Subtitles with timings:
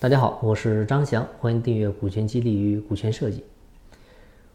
[0.00, 3.44] 大家好，我是张翔，欢迎订阅股权激励与股权设计。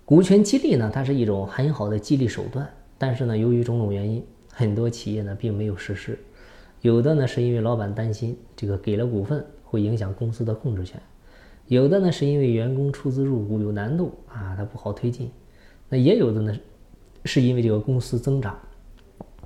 [0.03, 2.67] 股权激励呢，它是一种很好的激励手段，
[2.97, 6.17] 但是呢，由于种种原因，很多企业呢并没有实施。
[6.81, 10.99] 有的呢是因为老板担心这个给了股份会影响公司的控制权，
[11.67, 15.29] 有的呢是因为员工出资入股有难度啊，它不好推进。
[15.87, 16.57] 那也有的呢
[17.23, 18.57] 是因为这个公司增长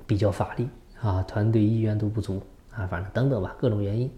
[0.06, 0.66] 比较乏力
[1.02, 2.40] 啊，团队意愿度不足
[2.70, 4.10] 啊，反正等等吧，各种原因。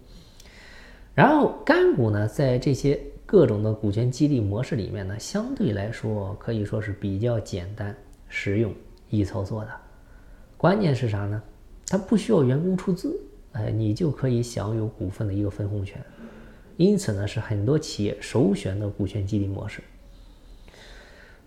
[1.15, 7.95] 然后干股呢，在这些各种的股权激励模式里面呢，相对来说可以说是比较简单、
[8.27, 8.73] 实用、
[9.09, 9.71] 易操作的。
[10.57, 11.41] 关键是啥呢？
[11.85, 13.19] 它不需要员工出资，
[13.51, 16.01] 哎，你就可以享有股份的一个分红权。
[16.77, 19.83] 因此呢，是很多企业首选的股权激励模式。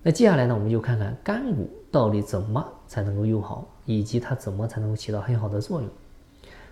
[0.03, 5.91] 那接下来呢，我们就看看干股到底怎么才能够用好，以及它怎么才能够起到很好的作用。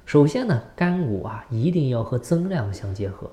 [0.05, 3.31] 首先呢，干股啊一定要和增量相结合。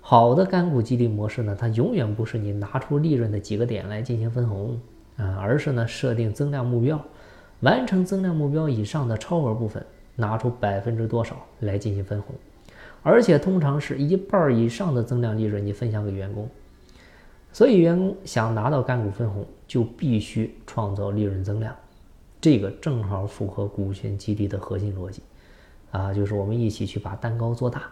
[0.00, 4.80] 好的干股激励模式呢，它永远不是你拿出利润的几个点来进行分红
[5.16, 7.00] 啊，而是呢设定增量目标，
[7.60, 12.34] 完成增量目标以上的超额部分，拿出百分之多少来进行分红，
[13.02, 16.48] 而且通常是一半以上的增量利润你分享给员工。
[17.52, 21.74] 所以员工想拿到干股分红，就必须创造利润增量，
[22.40, 25.22] 这个正好符合股权激励的核心逻辑。
[25.90, 27.82] 啊，就是我们一起去把蛋糕做大，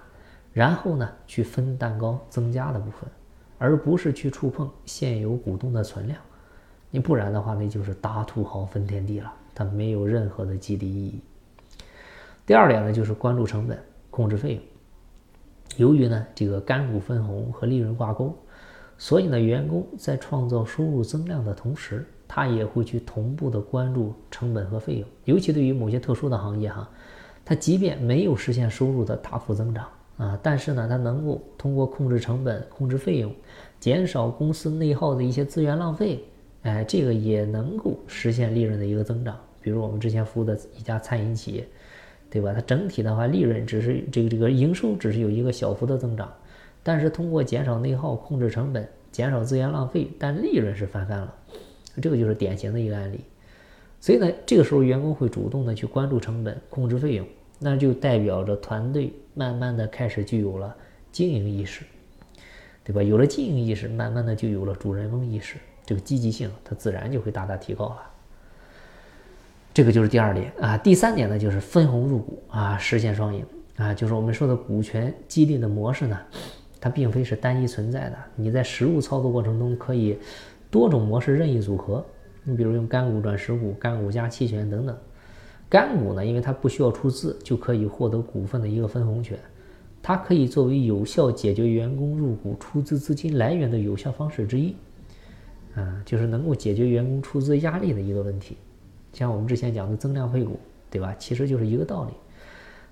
[0.52, 3.08] 然后呢，去分蛋糕增加的部分，
[3.58, 6.18] 而不是去触碰现有股东的存量。
[6.90, 11.20] 你不然的话，那就是大土豪分天地了，它没有任何的激励意义。
[12.46, 13.78] 第二点呢，就是关注成本，
[14.10, 14.62] 控制费用。
[15.76, 18.36] 由于呢，这个干股分红和利润挂钩，
[18.98, 26.88] 所以呢，员工在创造收入增量的同时，他也会去同步的关注成本和费用，尤其对于某些特殊的行业哈。
[27.44, 33.30] 它即便没有实现收入的大幅增长啊，但是呢，它能够通过控制成本、控制费用，
[33.78, 36.24] 减少公司内耗的一些资源浪费，
[36.62, 39.36] 哎，这个也能够实现利润的一个增长。
[39.60, 41.66] 比如我们之前服务的一家餐饮企业，
[42.30, 42.52] 对吧？
[42.54, 46.32] 它整体的话，利润只是这个这个营收只是有一个小幅的增长，
[46.82, 51.34] 但是通过减少内耗、控制成本、减少资源浪费，但利润是翻番了。
[52.00, 53.20] 这个就是典型的一个案例。
[54.04, 57.26] 所以呢，这个时候员工会主动的去关注成本、控制费用，
[57.58, 60.76] 那就代表着团队慢慢的开始具有了
[61.10, 61.86] 经营意识，
[62.84, 63.02] 对吧？
[63.02, 65.56] 有了经营意识，慢慢的就有了主人翁意识，
[65.86, 68.02] 这个积极性它自然就会大大提高了。
[69.72, 70.76] 这个就是第二点啊。
[70.76, 73.42] 第三点呢，就是分红入股啊，实现双赢
[73.76, 73.94] 啊。
[73.94, 76.20] 就是我们说的股权激励的模式呢，
[76.78, 80.18] 它并非是单一存在的，你在实物操作过程中可以
[80.70, 82.04] 多种模式任意组合。
[82.44, 84.96] 你比如用干股转实股、干股加期权等等，
[85.68, 89.38] 干股呢，因为它不需要出资就可以获得股份的一个分红权，
[90.02, 94.76] 它可以作为有效解决员工入股出资资金来源的有效方式之一，
[95.74, 98.56] 啊，就是能够解决员工出资压力的一个问题。
[99.12, 100.58] 像我们之前讲的增量配股，
[100.90, 101.14] 对吧？
[101.18, 102.12] 其实就是一个道理，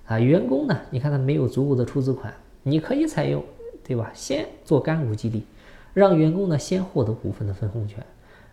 [0.06, 3.44] 啊，员工呢，你看他没有足够的出资款，你可以采用，
[3.84, 4.10] 对吧？
[4.14, 5.42] 先做干股激励，
[5.92, 8.02] 让员工呢先获得股份的分红权。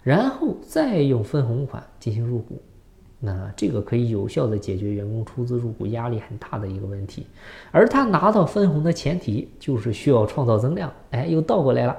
[0.01, 2.61] 然后再用分红款进行入股，
[3.19, 7.25] 那这个可以有效的解决员工出资入股压力很大的一个问题。
[7.69, 11.95] 而他拿到分红的前提就是需要创造增量，哎，又倒过来了。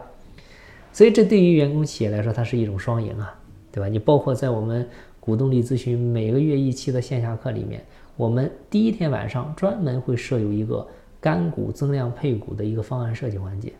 [0.92, 3.38] 所以这对于员工企业来说，它是一种双赢啊，
[3.70, 3.86] 对吧？
[3.86, 4.88] 你包括在我们
[5.20, 7.84] 股东力咨询每个月一期的线下课里面，
[8.16, 10.84] 我们第一天晚上专门会设有一个
[11.20, 13.72] 干股增量配股的一个方案设计环节，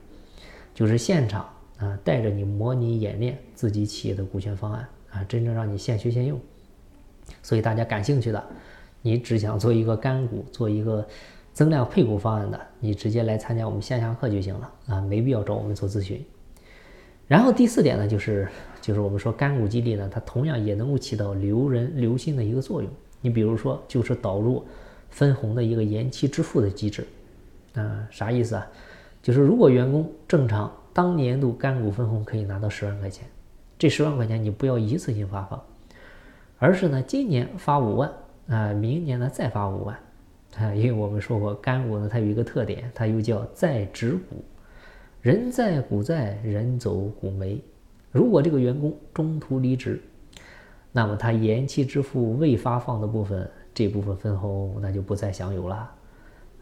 [0.74, 1.48] 就是现场。
[1.80, 6.38] 啊，带着你模拟演练自己企业的股权方案啊，真正让你现学现用。
[7.42, 8.44] 所以大家感兴趣的，
[9.00, 11.06] 你只想做一个干股、做一个
[11.54, 16.22] 增量配股方案的，你直接来参加我们线下课就行了啊，没必要找我们做咨询。
[17.26, 18.46] 然后第四点呢，就是
[18.82, 22.90] 就是我们说干股激励呢，它同样也能够起到留人留心的一个作用。
[23.22, 24.62] 你比如说，就是导入
[25.08, 27.06] 分红的一个延期支付的机制
[27.74, 28.66] 啊，啥意思啊？
[29.22, 30.70] 就是如果员工正常。
[31.00, 33.26] 当年度干股分红可以拿到十万块钱，
[33.78, 35.58] 这十万块钱你不要一次性发放，
[36.58, 38.12] 而是呢今年发五万
[38.48, 39.96] 啊，明年呢再发五万
[40.58, 44.44] 啊，因为我们说过干股呢它有一个特点，它又叫在职股，
[45.22, 47.58] 人在股在，人走股没。
[48.12, 49.98] 如果这个员工中途离职，
[50.92, 55.90] 那么他延期支付未发放的部分，这部分分红那就不再享有了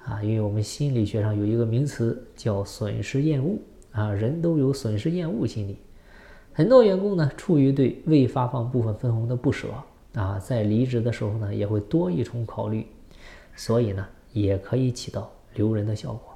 [0.05, 3.59] 啊，因为我们心理学上有一个名词叫损失厌恶。
[3.99, 5.77] 啊，人都有损失厌恶心理，
[6.53, 9.67] 很多员工呢，出于对未发放部分分红的不舍
[10.15, 12.87] 啊，在离职的时候呢，也会多一重考虑，
[13.57, 16.33] 所以呢，也可以起到留人的效果。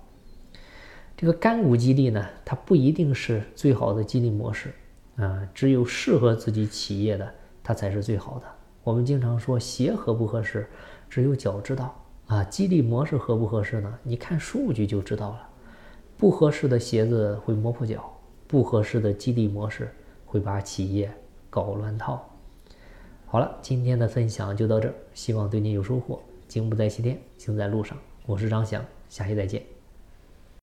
[1.16, 4.74] 这个干股激励呢，它不一定是最好的激励模式
[5.14, 7.32] 啊，只有适合自己企业的，
[7.62, 8.46] 它才是最好的。
[8.82, 10.66] 我们经常说鞋合不合适，
[11.08, 11.94] 只有脚知道
[12.26, 12.42] 啊。
[12.42, 13.98] 激励模式合不合适呢？
[14.02, 15.48] 你看数据就知道了。
[16.22, 18.08] 不合适的鞋子会磨破脚，
[18.46, 19.92] 不合适的激励模式
[20.24, 21.12] 会把企业
[21.50, 22.24] 搞乱套。
[23.26, 26.22] 好了，今天的分享就到这儿，希望对你有收获。
[26.46, 27.98] 经不在西天，行在路上。
[28.24, 29.71] 我是张翔，下期再见。